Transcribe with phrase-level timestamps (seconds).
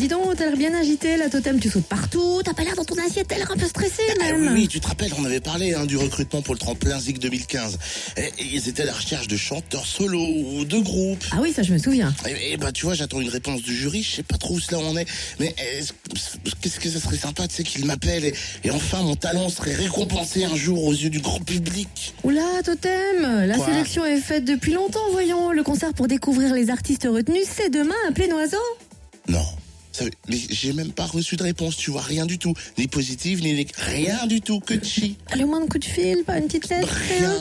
[0.00, 2.84] dis donc, t'as l'air bien agité, la totem, tu sautes partout, t'as pas l'air dans
[2.84, 4.40] ton assiette, t'as l'air un peu stressé Ah même.
[4.42, 7.18] oui, oui, tu te rappelles, on avait parlé hein, du recrutement pour le tremplin Zig
[7.18, 7.78] 2015.
[8.16, 11.24] Et, et ils étaient à la recherche de chanteurs solo ou de groupes.
[11.32, 12.14] Ah oui, ça je me souviens.
[12.28, 14.60] Et, et bah tu vois, j'attends une réponse du jury, je sais pas trop où
[14.60, 15.06] cela en est,
[15.38, 15.92] mais est-ce-
[16.60, 19.74] qu'est-ce que ça serait sympa, tu sais, qu'ils m'appellent et, et enfin mon talent serait
[19.74, 22.14] récompensé un jour aux yeux du grand public.
[22.24, 25.52] Oula, totem, la Quoi sélection est faite depuis longtemps, voyons.
[25.52, 28.56] Le concert pour découvrir les artistes retenus, c'est demain à plein oiseau.
[29.28, 29.44] Non.
[30.28, 32.54] Mais j'ai même pas reçu de réponse, tu vois, rien du tout.
[32.78, 35.16] Ni positive, ni négative, rien du tout, que de chi.
[35.36, 36.88] Le moins de coup de fil, pas une petite lettre.
[36.88, 37.36] Rien.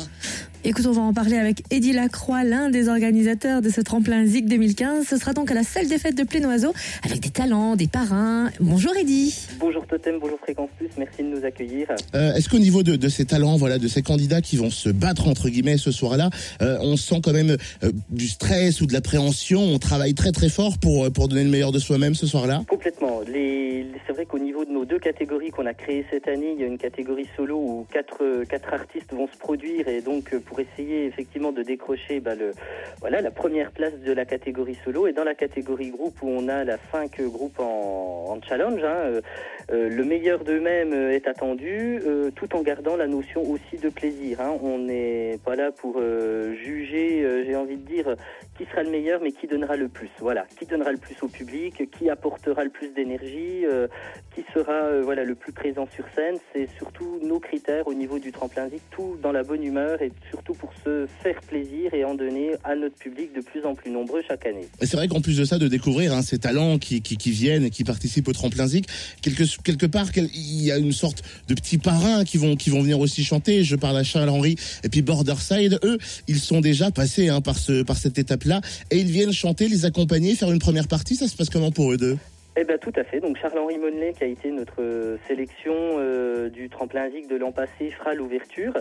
[0.66, 4.45] Écoute, on va en parler avec Eddie Lacroix, l'un des organisateurs de ce tremplin ZIC
[4.45, 5.08] 2015.
[5.08, 6.73] Ce sera donc à la salle des fêtes de Plénoiseau,
[7.04, 8.49] avec des talents, des parrains.
[8.59, 9.34] Bonjour Eddie.
[9.58, 11.88] Bonjour Totem, bonjour Fréquence Plus, merci de nous accueillir.
[12.13, 14.90] Euh, Est-ce qu'au niveau de, de ces talents, voilà, de ces candidats qui vont se
[14.90, 16.30] battre entre guillemets ce soir-là,
[16.62, 19.62] euh, on sent quand même euh, du stress ou de l'appréhension?
[19.62, 22.63] On travaille très très fort pour pour donner le meilleur de soi-même ce soir-là?
[22.68, 23.21] Complètement.
[23.26, 23.85] Les,
[24.25, 26.77] qu'au niveau de nos deux catégories qu'on a créées cette année, il y a une
[26.77, 28.23] catégorie solo où quatre,
[28.73, 32.34] artistes vont se produire et donc euh, pour essayer effectivement de décrocher bah,
[32.99, 35.07] voilà, la première place de la catégorie solo.
[35.07, 39.22] Et dans la catégorie groupe où on a la cinq groupes en, challenge, hein, euh,
[39.72, 41.99] euh, le meilleur d'eux-mêmes euh, est attendu
[42.36, 44.41] tout en gardant la notion aussi de plaisir.
[44.41, 44.58] hein.
[44.62, 48.16] On n'est pas là pour juger, j'ai envie de dire,
[48.58, 50.10] qui sera le meilleur, mais qui donnera le plus.
[50.20, 53.66] Voilà, qui donnera le plus au public, qui apportera le plus d'énergie,
[54.36, 56.36] qui sera voilà le plus présent sur scène.
[56.54, 60.12] C'est surtout nos critères au niveau du tremplin Zik, tout dans la bonne humeur et
[60.30, 63.91] surtout pour se faire plaisir et en donner à notre public de plus en plus
[63.91, 64.68] nombreux chaque année.
[64.81, 67.84] C'est vrai qu'en plus de ça, de découvrir hein, ces talents qui viennent et qui
[67.84, 68.85] participent au tremplin Zik,
[69.22, 72.81] quelque, quelque part, il y a une sorte de petits parrains qui vont, qui vont
[72.81, 73.63] venir aussi chanter.
[73.63, 75.79] Je parle à Charles Henry et puis Borderside.
[75.84, 75.97] Eux,
[76.28, 79.85] ils sont déjà passés hein, par, ce, par cette étape-là et ils viennent chanter, les
[79.85, 81.16] accompagner, faire une première partie.
[81.16, 82.18] Ça se passe comment pour eux deux?
[82.62, 83.22] Eh ben tout à fait.
[83.22, 87.53] Donc Charles-Henri Monnelet, qui a été notre euh, sélection euh, du tremplin Zik de l'an
[87.53, 88.74] passé, fera l'ouverture.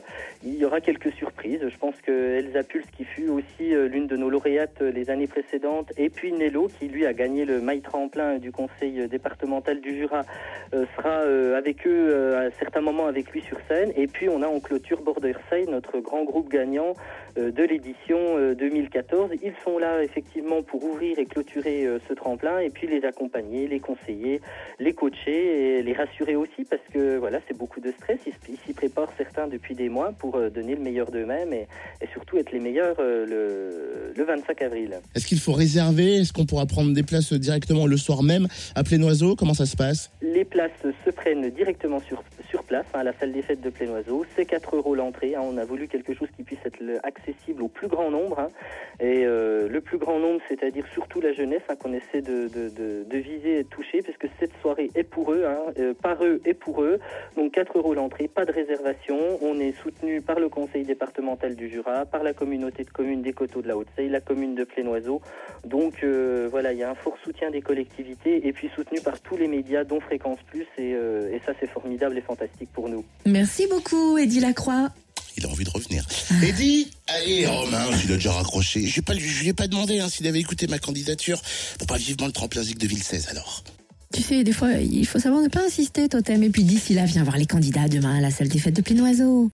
[0.42, 1.60] Il y aura quelques surprises.
[1.62, 5.28] Je pense que Elsa Pulse, qui fut aussi euh, l'une de nos lauréates les années
[5.28, 9.96] précédentes, et puis Nello, qui lui a gagné le maille tremplin du conseil départemental du
[9.96, 10.22] Jura,
[10.72, 11.20] sera
[11.56, 13.92] avec eux à un certain moment avec lui sur scène.
[13.94, 16.94] Et puis on a en clôture Borderside, notre grand groupe gagnant
[17.36, 19.30] de l'édition euh, 2014.
[19.42, 23.80] Ils sont là effectivement pour ouvrir et clôturer ce tremplin et puis les accompagner, les
[23.80, 24.40] conseiller,
[24.78, 28.18] les coacher et les rassurer aussi parce que voilà c'est beaucoup de stress.
[28.26, 31.66] Ils, s'y préparent certains depuis des mois pour euh, donner le meilleur d'eux-mêmes et,
[32.00, 35.00] et surtout être les meilleurs euh, le, le 25 avril.
[35.14, 36.16] Est-ce qu'il faut réserver?
[36.16, 38.48] Est-ce qu'on pourra prendre des places directement le soir même?
[38.74, 40.10] À Plénoiseau Comment ça se passe?
[40.22, 40.70] Les places
[41.04, 44.24] se prennent directement sur, sur place hein, à la salle des fêtes de Plénoiseau.
[44.34, 45.34] C'est 4 euros l'entrée.
[45.34, 45.40] hein.
[45.42, 48.38] On a voulu quelque chose qui puisse être le- accessible au plus grand nombre.
[48.40, 48.48] hein.
[49.00, 52.48] Et euh, le plus grand nombre, c'est-à-dire surtout la jeunesse, qu'on essaie de,
[53.18, 55.44] viser et de toucher, puisque cette soirée est pour eux,
[55.78, 56.98] euh, par eux et pour eux.
[57.36, 59.18] Donc 4 euros l'entrée, pas de réservation.
[59.42, 63.32] On est soutenu par le conseil départemental du Jura, par la communauté de communes des
[63.32, 65.20] Coteaux de la Haute-Seille, la commune de Plénoiseau.
[65.64, 69.20] Donc euh, voilà, il y a un fort soutien des collectivités et puis soutenu par
[69.20, 70.66] tous les médias, dont Fréquence Plus.
[70.78, 72.37] Et, et ça, c'est formidable et fantastique
[72.72, 73.04] pour nous.
[73.26, 74.90] Merci beaucoup Eddie Lacroix.
[75.36, 76.04] Il a envie de revenir.
[76.42, 78.86] Eddie Allez, Romain, il a déjà raccroché.
[78.86, 81.40] Je ne lui ai pas demandé hein, s'il avait écouté ma candidature
[81.78, 83.62] pour pas vivement le tremplin Zik 2016 alors.
[84.12, 86.42] Tu sais, des fois, il faut savoir ne pas insister, totem.
[86.42, 88.80] Et puis d'ici là, viens voir les candidats demain à la salle des fêtes de
[88.80, 89.46] Plénoiseau.